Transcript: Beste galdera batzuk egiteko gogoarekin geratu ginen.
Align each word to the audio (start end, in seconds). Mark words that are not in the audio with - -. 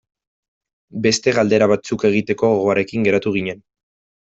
Beste 1.07 1.33
galdera 1.39 1.67
batzuk 1.73 2.07
egiteko 2.11 2.51
gogoarekin 2.55 3.09
geratu 3.11 3.37
ginen. 3.39 3.65